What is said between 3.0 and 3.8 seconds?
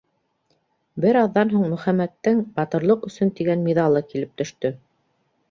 өсөн» тигән